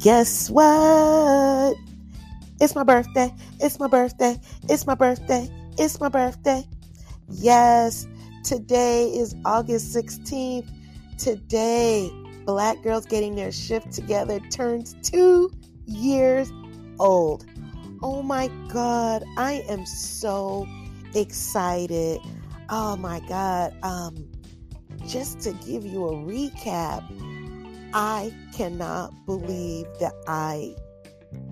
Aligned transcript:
Guess 0.00 0.48
what? 0.48 1.76
It's 2.58 2.74
my 2.74 2.84
birthday. 2.84 3.34
It's 3.60 3.78
my 3.78 3.86
birthday. 3.86 4.40
It's 4.66 4.86
my 4.86 4.94
birthday. 4.94 5.46
It's 5.76 6.00
my 6.00 6.08
birthday. 6.08 6.64
Yes, 7.28 8.06
today 8.42 9.08
is 9.08 9.36
August 9.44 9.94
16th. 9.94 10.66
Today, 11.18 12.10
Black 12.46 12.82
Girls 12.82 13.04
Getting 13.04 13.34
Their 13.34 13.52
Shift 13.52 13.92
Together 13.92 14.40
turns 14.50 14.96
two 15.02 15.50
years 15.84 16.50
old. 16.98 17.44
Oh 18.02 18.22
my 18.22 18.50
God, 18.72 19.22
I 19.36 19.62
am 19.68 19.84
so 19.84 20.66
excited. 21.14 22.20
Oh 22.70 22.96
my 22.96 23.20
God. 23.28 23.76
Um, 23.82 24.26
just 25.06 25.40
to 25.40 25.52
give 25.52 25.84
you 25.84 26.06
a 26.06 26.12
recap, 26.12 27.04
I 27.92 28.32
cannot 28.54 29.12
believe 29.26 29.86
that 30.00 30.14
I 30.26 30.74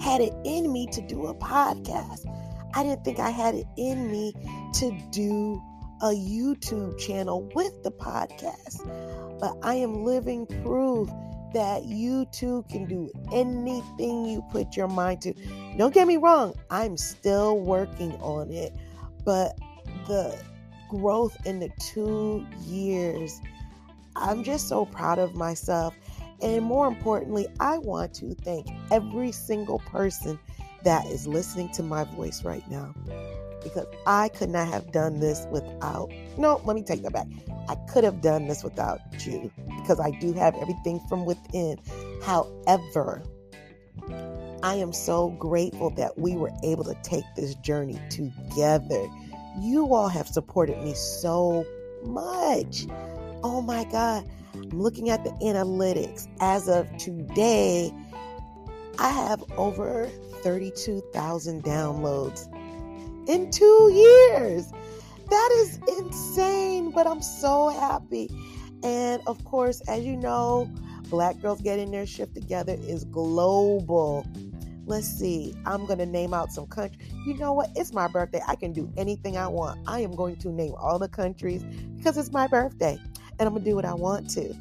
had 0.00 0.20
it 0.20 0.34
in 0.44 0.72
me 0.72 0.86
to 0.88 1.00
do 1.02 1.26
a 1.26 1.34
podcast. 1.34 2.26
I 2.74 2.82
didn't 2.82 3.04
think 3.04 3.18
I 3.18 3.30
had 3.30 3.54
it 3.54 3.66
in 3.76 4.10
me 4.10 4.32
to 4.74 4.90
do 5.10 5.62
a 6.02 6.08
YouTube 6.08 6.98
channel 6.98 7.48
with 7.54 7.82
the 7.82 7.90
podcast. 7.90 8.84
But 9.40 9.56
I 9.62 9.74
am 9.74 10.04
living 10.04 10.46
proof 10.46 11.08
that 11.54 11.84
you 11.84 12.26
too 12.26 12.64
can 12.68 12.84
do 12.86 13.10
anything 13.32 14.26
you 14.26 14.42
put 14.50 14.76
your 14.76 14.88
mind 14.88 15.22
to. 15.22 15.32
Don't 15.78 15.94
get 15.94 16.06
me 16.06 16.16
wrong, 16.16 16.54
I'm 16.70 16.96
still 16.96 17.60
working 17.60 18.12
on 18.14 18.50
it, 18.50 18.72
but 19.24 19.56
the 20.08 20.36
growth 20.90 21.36
in 21.46 21.60
the 21.60 21.70
two 21.80 22.44
years, 22.66 23.40
I'm 24.16 24.42
just 24.42 24.68
so 24.68 24.84
proud 24.84 25.18
of 25.18 25.34
myself. 25.34 25.94
And 26.42 26.64
more 26.64 26.86
importantly, 26.86 27.46
I 27.60 27.78
want 27.78 28.14
to 28.14 28.34
thank 28.34 28.68
every 28.90 29.32
single 29.32 29.78
person 29.80 30.38
that 30.84 31.06
is 31.06 31.26
listening 31.26 31.70
to 31.72 31.82
my 31.82 32.04
voice 32.04 32.44
right 32.44 32.68
now 32.70 32.94
because 33.62 33.86
I 34.06 34.28
could 34.28 34.50
not 34.50 34.68
have 34.68 34.92
done 34.92 35.18
this 35.18 35.46
without. 35.50 36.12
No, 36.36 36.60
let 36.64 36.76
me 36.76 36.82
take 36.82 37.02
that 37.02 37.12
back. 37.12 37.26
I 37.68 37.74
could 37.90 38.04
have 38.04 38.20
done 38.20 38.46
this 38.46 38.62
without 38.62 39.00
you 39.26 39.50
because 39.80 39.98
I 39.98 40.10
do 40.10 40.32
have 40.34 40.54
everything 40.56 41.00
from 41.08 41.24
within. 41.24 41.78
However, 42.22 43.22
I 44.62 44.74
am 44.76 44.92
so 44.92 45.30
grateful 45.30 45.90
that 45.90 46.18
we 46.18 46.36
were 46.36 46.52
able 46.62 46.84
to 46.84 46.94
take 47.02 47.24
this 47.36 47.54
journey 47.56 47.98
together. 48.10 49.06
You 49.58 49.94
all 49.94 50.08
have 50.08 50.28
supported 50.28 50.82
me 50.82 50.94
so 50.94 51.66
much. 52.04 52.86
Oh 53.42 53.62
my 53.62 53.84
God. 53.84 54.28
I'm 54.54 54.68
looking 54.70 55.10
at 55.10 55.24
the 55.24 55.30
analytics. 55.30 56.28
As 56.40 56.68
of 56.68 56.88
today, 56.96 57.92
I 58.98 59.08
have 59.10 59.42
over 59.56 60.08
32,000 60.42 61.64
downloads 61.64 62.48
in 63.28 63.50
two 63.50 63.90
years. 63.92 64.72
That 65.30 65.50
is 65.54 65.80
insane, 65.98 66.90
but 66.90 67.06
I'm 67.06 67.22
so 67.22 67.70
happy. 67.70 68.30
And 68.82 69.22
of 69.26 69.44
course, 69.44 69.80
as 69.88 70.04
you 70.04 70.16
know, 70.16 70.70
Black 71.08 71.40
Girls 71.40 71.60
Getting 71.60 71.90
Their 71.90 72.06
Shift 72.06 72.34
Together 72.34 72.76
is 72.78 73.04
global. 73.04 74.26
Let's 74.86 75.08
see, 75.08 75.54
I'm 75.64 75.86
going 75.86 75.98
to 75.98 76.06
name 76.06 76.34
out 76.34 76.52
some 76.52 76.66
countries. 76.66 77.00
You 77.26 77.34
know 77.38 77.54
what? 77.54 77.70
It's 77.74 77.94
my 77.94 78.06
birthday. 78.06 78.42
I 78.46 78.54
can 78.54 78.72
do 78.72 78.92
anything 78.98 79.36
I 79.36 79.48
want. 79.48 79.80
I 79.88 80.00
am 80.00 80.14
going 80.14 80.36
to 80.36 80.50
name 80.50 80.74
all 80.78 80.98
the 80.98 81.08
countries 81.08 81.64
because 81.96 82.18
it's 82.18 82.32
my 82.32 82.46
birthday 82.46 82.98
and 83.38 83.48
I'm 83.48 83.54
to 83.54 83.60
do 83.60 83.74
what 83.74 83.84
I 83.84 83.94
want 83.94 84.30
to. 84.30 84.54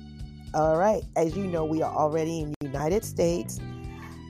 All 0.54 0.78
right. 0.78 1.04
As 1.16 1.36
you 1.36 1.46
know, 1.48 1.66
we 1.66 1.82
are 1.82 1.94
already 1.94 2.42
in 2.42 2.54
the 2.60 2.68
United 2.68 3.04
States. 3.04 3.60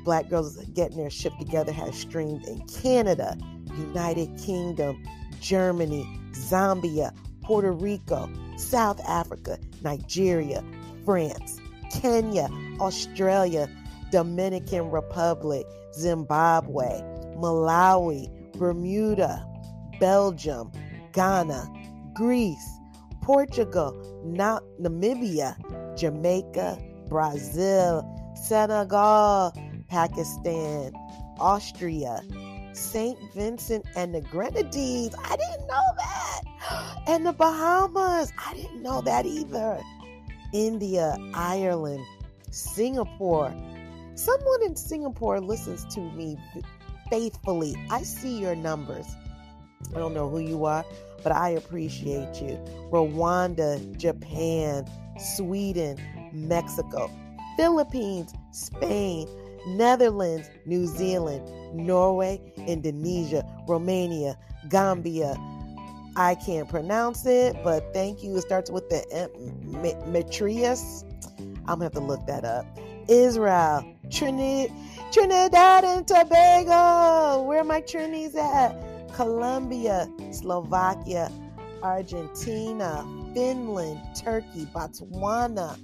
Black 0.04 0.30
Girls 0.30 0.58
Getting 0.74 0.98
Their 0.98 1.10
Shift 1.10 1.40
Together 1.40 1.72
has 1.72 1.98
streamed 1.98 2.46
in 2.46 2.66
Canada, 2.68 3.38
United 3.78 4.38
Kingdom, 4.38 5.02
Germany, 5.40 6.06
Zambia, 6.32 7.14
Puerto 7.42 7.72
Rico, 7.72 8.30
South 8.58 9.00
Africa, 9.08 9.58
Nigeria, 9.82 10.64
France, 11.06 11.60
Kenya, 11.92 12.50
Australia, 12.80 13.70
Dominican 14.12 14.92
Republic, 14.92 15.66
Zimbabwe, 15.94 17.02
Malawi, 17.38 18.30
Bermuda, 18.58 19.46
Belgium, 20.00 20.72
Ghana, 21.14 21.72
Greece, 22.14 22.80
Portugal, 23.22 24.13
Namibia, 24.26 25.56
Jamaica, 25.98 26.78
Brazil, 27.08 28.04
Senegal, 28.36 29.54
Pakistan, 29.88 30.94
Austria, 31.40 32.22
St. 32.74 33.18
Vincent 33.34 33.86
and 33.96 34.16
the 34.16 34.22
Grenadines. 34.22 35.16
I 35.24 35.36
didn't 35.36 35.68
know 35.68 35.88
that. 35.98 36.42
And 37.08 37.26
the 37.26 37.34
Bahamas. 37.34 38.32
I 38.38 38.54
didn't 38.54 38.82
know 38.82 39.02
that 39.02 39.26
either. 39.26 39.82
India, 40.54 41.18
Ireland, 41.34 42.06
Singapore. 42.50 43.54
Someone 44.16 44.64
in 44.64 44.76
Singapore 44.76 45.42
listens 45.42 45.84
to 45.96 46.00
me 46.00 46.38
faithfully. 47.10 47.76
I 47.90 48.04
see 48.04 48.40
your 48.40 48.56
numbers. 48.56 49.08
I 49.96 50.00
don't 50.00 50.14
know 50.14 50.30
who 50.30 50.40
you 50.40 50.66
are, 50.66 50.86
but 51.24 51.32
I 51.32 51.50
appreciate 51.50 52.42
you. 52.42 52.60
Rwanda, 52.92 53.80
Japan, 53.98 54.86
Sweden, 55.18 55.98
Mexico, 56.34 57.10
Philippines, 57.58 58.34
Spain, 58.52 59.28
Netherlands, 59.68 60.50
New 60.66 60.88
Zealand, 60.88 61.50
Norway, 61.74 62.40
Indonesia, 62.68 63.46
Romania, 63.68 64.38
Gambia. 64.70 65.36
I 66.16 66.36
can't 66.36 66.70
pronounce 66.70 67.26
it, 67.26 67.56
but 67.64 67.94
thank 67.94 68.24
you. 68.24 68.36
It 68.38 68.42
starts 68.42 68.70
with 68.70 68.90
the 68.90 69.04
Metrius. 70.08 71.06
I'm 71.40 71.66
gonna 71.66 71.86
have 71.86 71.94
to 71.94 72.00
look 72.02 72.26
that 72.28 72.46
up. 72.46 72.66
Israel, 73.08 73.84
Trinidad, 74.12 74.72
Trinidad 75.12 75.84
and 75.84 76.08
Tobago. 76.08 77.44
Where 77.44 77.62
are 77.62 77.64
my 77.64 77.82
Trinis 77.82 78.36
at? 78.36 78.93
Colombia, 79.14 80.10
Slovakia, 80.32 81.32
Argentina, 81.82 83.06
Finland, 83.34 84.00
Turkey, 84.16 84.66
Botswana. 84.74 85.78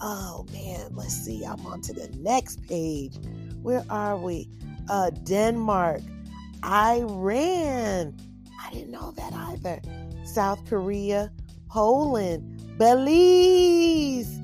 Oh 0.00 0.44
man, 0.52 0.88
let's 0.94 1.14
see. 1.14 1.44
I'm 1.44 1.64
on 1.66 1.80
to 1.82 1.92
the 1.92 2.08
next 2.18 2.66
page. 2.66 3.14
Where 3.62 3.84
are 3.88 4.16
we? 4.16 4.48
Uh, 4.88 5.10
Denmark, 5.10 6.02
Iran. 6.64 8.16
I 8.60 8.70
didn't 8.72 8.90
know 8.90 9.12
that 9.12 9.32
either. 9.32 9.80
South 10.24 10.64
Korea, 10.68 11.30
Poland, 11.68 12.78
Belize, 12.78 14.40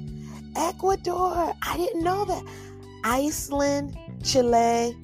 Ecuador. 0.54 1.54
I 1.62 1.76
didn't 1.76 2.04
know 2.04 2.24
that. 2.24 2.44
Iceland, 3.04 3.96
Chile, 4.22 4.96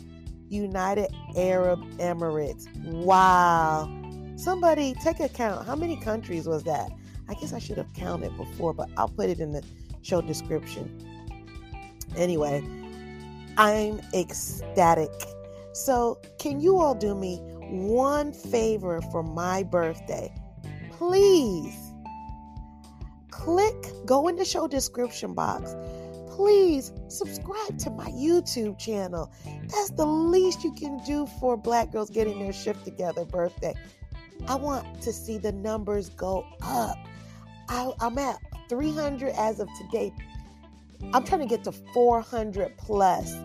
United 0.49 1.09
Arab 1.37 1.81
Emirates. 1.99 2.67
Wow. 2.85 3.91
Somebody 4.37 4.95
take 4.95 5.21
a 5.21 5.29
count. 5.29 5.67
How 5.67 5.77
many 5.77 5.97
countries 5.97 6.47
was 6.47 6.65
that? 6.65 6.91
I 7.29 7.35
guess 7.35 7.53
I 7.53 7.59
should 7.59 7.79
have 7.79 7.93
counted 7.95 8.37
before, 8.37 8.75
but 8.75 8.91
I'll 8.97 9.09
put 9.09 9.31
it 9.31 9.41
in 9.41 9.53
the 9.53 9.63
show 10.03 10.21
description. 10.21 10.91
Anyway, 12.17 12.63
I'm 13.57 14.01
ecstatic. 14.13 15.11
So, 15.73 16.21
can 16.39 16.61
you 16.61 16.79
all 16.79 16.95
do 16.95 17.15
me 17.15 17.39
one 17.69 18.33
favor 18.33 19.01
for 19.11 19.23
my 19.23 19.63
birthday? 19.63 20.33
Please 20.93 21.77
click, 23.31 23.75
go 24.07 24.29
in 24.29 24.37
the 24.37 24.45
show 24.45 24.69
description 24.69 25.35
box. 25.35 25.75
Please 26.35 26.93
subscribe 27.07 27.79
to 27.79 27.91
my 27.91 28.11
YouTube 28.11 28.77
channel. 28.77 29.31
That's 29.69 29.91
the 29.91 30.05
least 30.05 30.65
you 30.65 30.73
can 30.73 30.99
do 31.07 31.29
for 31.39 31.57
Black 31.57 31.93
girls 31.93 32.11
getting 32.11 32.41
their 32.41 32.53
shift 32.53 32.85
together 32.85 33.25
birthday. 33.25 33.73
I 34.49 34.57
want 34.57 35.01
to 35.03 35.13
see 35.13 35.39
the 35.39 35.53
numbers 35.53 36.09
go 36.09 36.45
up. 36.61 36.99
I, 37.69 37.93
am 38.01 38.19
at 38.19 38.41
300 38.69 39.29
as 39.39 39.61
of 39.61 39.69
today. 39.79 40.13
I'm 41.13 41.23
trying 41.23 41.43
to 41.43 41.47
get 41.47 41.63
to 41.65 41.73
400 41.73 42.77
plus. 42.79 43.37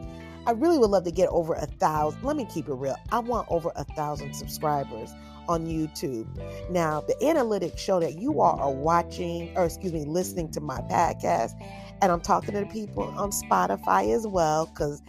I 0.48 0.52
really 0.52 0.80
would 0.80 0.90
love 0.90 1.04
to 1.04 1.12
get 1.12 1.30
over 1.30 1.54
a 1.54 1.68
thousand. 1.68 2.24
Let 2.24 2.38
me 2.38 2.48
keep 2.52 2.70
it 2.70 2.74
real. 2.74 2.96
I 3.12 3.20
want 3.20 3.48
over 3.52 3.72
a 3.76 3.84
thousand 3.84 4.34
subscribers 4.34 5.12
on 5.48 5.68
YouTube. 5.68 6.28
Now, 6.72 7.02
the 7.02 7.14
analytics 7.22 7.78
show 7.78 8.00
that 8.00 8.16
you 8.16 8.42
all 8.42 8.60
are 8.60 8.72
watching, 8.72 9.56
or 9.56 9.66
excuse 9.66 9.94
me, 9.94 10.06
listening 10.06 10.50
to 10.52 10.62
my 10.62 10.80
podcast, 10.82 11.54
and 12.02 12.12
I'm 12.12 12.22
talking 12.22 12.54
to 12.54 12.62
the 12.62 12.66
people 12.68 13.04
on 13.04 13.32
Spotify 13.32 14.14
as 14.16 14.26
well, 14.26 14.68
because 14.68 15.02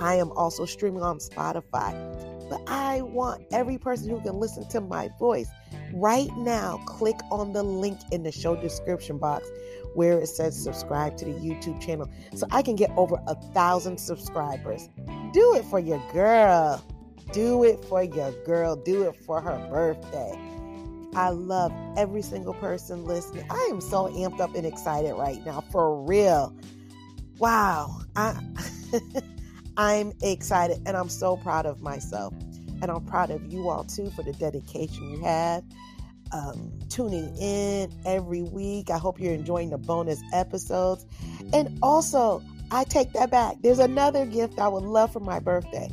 I 0.00 0.14
am 0.14 0.30
also 0.32 0.64
streaming 0.64 1.02
on 1.02 1.18
Spotify. 1.18 1.94
But 2.48 2.62
I 2.66 3.02
want 3.02 3.44
every 3.52 3.76
person 3.76 4.08
who 4.08 4.20
can 4.20 4.34
listen 4.34 4.66
to 4.70 4.80
my 4.80 5.10
voice 5.18 5.50
Right 5.92 6.34
now, 6.36 6.78
click 6.86 7.16
on 7.30 7.52
the 7.52 7.62
link 7.62 7.98
in 8.12 8.22
the 8.22 8.32
show 8.32 8.56
description 8.56 9.18
box 9.18 9.48
where 9.94 10.18
it 10.18 10.26
says 10.26 10.60
subscribe 10.62 11.16
to 11.16 11.24
the 11.24 11.32
YouTube 11.32 11.80
channel 11.80 12.10
so 12.34 12.46
I 12.50 12.62
can 12.62 12.76
get 12.76 12.90
over 12.96 13.16
a 13.26 13.34
thousand 13.52 13.98
subscribers. 13.98 14.88
Do 15.32 15.54
it 15.56 15.64
for 15.64 15.78
your 15.78 16.02
girl. 16.12 16.84
Do 17.32 17.64
it 17.64 17.84
for 17.84 18.02
your 18.02 18.32
girl. 18.44 18.76
Do 18.76 19.08
it 19.08 19.16
for 19.24 19.40
her 19.40 19.66
birthday. 19.70 20.38
I 21.14 21.30
love 21.30 21.72
every 21.96 22.22
single 22.22 22.54
person 22.54 23.04
listening. 23.04 23.44
I 23.50 23.68
am 23.70 23.80
so 23.80 24.08
amped 24.08 24.40
up 24.40 24.54
and 24.54 24.66
excited 24.66 25.14
right 25.14 25.44
now, 25.44 25.62
for 25.72 26.00
real. 26.02 26.54
Wow. 27.38 28.00
I 28.16 28.40
I'm 29.76 30.12
excited 30.22 30.82
and 30.86 30.96
I'm 30.96 31.08
so 31.08 31.36
proud 31.36 31.66
of 31.66 31.80
myself. 31.80 32.34
And 32.82 32.90
I'm 32.90 33.04
proud 33.04 33.30
of 33.30 33.52
you 33.52 33.68
all 33.68 33.84
too 33.84 34.10
for 34.10 34.22
the 34.22 34.32
dedication 34.32 35.10
you 35.10 35.22
have. 35.22 35.62
Um, 36.30 36.72
tuning 36.90 37.34
in 37.38 37.90
every 38.04 38.42
week. 38.42 38.90
I 38.90 38.98
hope 38.98 39.18
you're 39.18 39.32
enjoying 39.32 39.70
the 39.70 39.78
bonus 39.78 40.20
episodes. 40.34 41.06
And 41.52 41.78
also, 41.82 42.42
I 42.70 42.84
take 42.84 43.12
that 43.14 43.30
back. 43.30 43.56
There's 43.62 43.78
another 43.78 44.26
gift 44.26 44.58
I 44.58 44.68
would 44.68 44.82
love 44.82 45.12
for 45.12 45.20
my 45.20 45.38
birthday. 45.38 45.88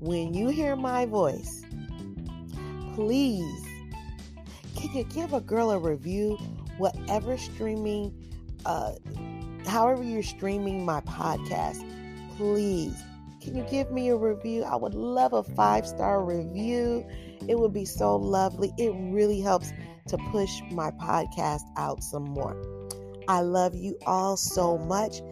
When 0.00 0.34
you 0.34 0.48
hear 0.48 0.76
my 0.76 1.06
voice, 1.06 1.61
please, 2.94 3.66
can 4.76 4.92
you 4.92 5.04
give 5.04 5.32
a 5.32 5.40
girl 5.40 5.70
a 5.70 5.78
review? 5.78 6.36
Whatever 6.78 7.36
streaming, 7.36 8.12
uh, 8.64 8.92
however 9.66 10.02
you're 10.02 10.22
streaming 10.22 10.84
my 10.84 11.00
podcast, 11.02 11.84
please 12.36 12.96
can 13.42 13.56
you 13.56 13.64
give 13.64 13.90
me 13.90 14.08
a 14.08 14.16
review? 14.16 14.62
I 14.62 14.76
would 14.76 14.94
love 14.94 15.32
a 15.32 15.42
five 15.42 15.84
star 15.84 16.24
review. 16.24 17.04
It 17.48 17.58
would 17.58 17.72
be 17.72 17.84
so 17.84 18.14
lovely. 18.14 18.72
It 18.78 18.92
really 18.94 19.40
helps 19.40 19.72
to 20.06 20.16
push 20.30 20.62
my 20.70 20.92
podcast 20.92 21.62
out 21.76 22.04
some 22.04 22.22
more. 22.22 22.56
I 23.26 23.40
love 23.40 23.74
you 23.74 23.98
all 24.06 24.36
so 24.36 24.78
much. 24.78 25.22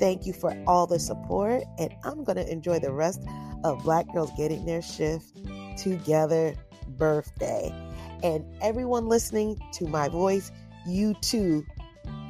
Thank 0.00 0.26
you 0.26 0.32
for 0.32 0.52
all 0.66 0.88
the 0.88 0.98
support, 0.98 1.62
and 1.78 1.94
I'm 2.02 2.24
going 2.24 2.36
to 2.36 2.50
enjoy 2.50 2.80
the 2.80 2.92
rest 2.92 3.22
of 3.62 3.84
Black 3.84 4.12
Girls 4.12 4.32
Getting 4.36 4.64
Their 4.64 4.82
Shift 4.82 5.36
Together 5.76 6.54
birthday. 6.96 7.74
And 8.22 8.44
everyone 8.60 9.08
listening 9.08 9.58
to 9.74 9.86
my 9.86 10.08
voice, 10.08 10.52
you 10.86 11.14
too 11.22 11.64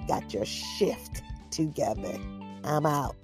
got 0.07 0.33
your 0.33 0.45
shift 0.45 1.23
together. 1.51 2.19
I'm 2.65 2.87
out. 2.87 3.17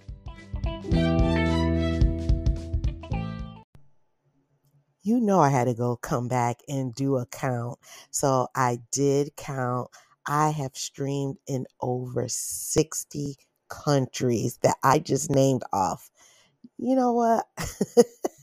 you 5.06 5.20
know 5.20 5.38
I 5.38 5.50
had 5.50 5.66
to 5.66 5.74
go 5.74 5.96
come 5.96 6.26
back 6.26 6.56
and 6.68 6.92
do 6.92 7.16
a 7.16 7.26
count. 7.26 7.78
So 8.10 8.48
I 8.56 8.80
did 8.90 9.36
count. 9.36 9.88
I 10.26 10.50
have 10.50 10.72
streamed 10.74 11.36
in 11.46 11.66
over 11.80 12.26
60 12.28 13.36
countries 13.68 14.58
that 14.64 14.74
I 14.82 14.98
just 14.98 15.30
named 15.30 15.62
off. 15.72 16.10
You 16.76 16.96
know 16.96 17.12
what? 17.12 17.46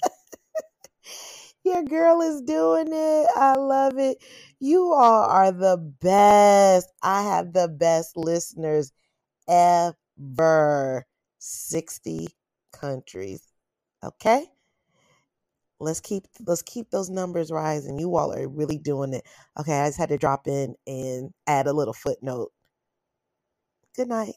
Your 1.73 1.83
girl 1.83 2.21
is 2.21 2.41
doing 2.41 2.87
it. 2.91 3.27
I 3.35 3.55
love 3.57 3.97
it. 3.97 4.17
You 4.59 4.93
all 4.93 5.23
are 5.23 5.51
the 5.51 5.77
best. 5.77 6.91
I 7.01 7.23
have 7.23 7.53
the 7.53 7.67
best 7.67 8.15
listeners 8.15 8.91
ever. 9.47 11.05
60 11.39 12.27
countries. 12.71 13.41
Okay? 14.03 14.45
let's 15.79 15.99
keep 15.99 16.25
let's 16.47 16.61
keep 16.61 16.89
those 16.91 17.09
numbers 17.09 17.51
rising. 17.51 17.99
You 17.99 18.15
all 18.15 18.33
are 18.33 18.47
really 18.47 18.77
doing 18.77 19.13
it. 19.13 19.23
Okay, 19.59 19.79
I 19.81 19.87
just 19.87 19.97
had 19.97 20.09
to 20.09 20.17
drop 20.17 20.47
in 20.47 20.75
and 20.87 21.31
add 21.47 21.67
a 21.67 21.73
little 21.73 21.93
footnote. 21.93 22.51
Good 23.95 24.07
night. 24.09 24.35